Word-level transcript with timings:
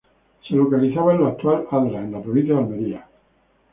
Se 0.47 0.55
localizaba 0.55 1.13
en 1.13 1.21
la 1.21 1.29
actual 1.29 1.67
Adra, 1.69 1.99
en 1.99 2.13
la 2.13 2.23
provincia 2.23 2.55
de 2.55 2.59
Almería. 2.59 3.07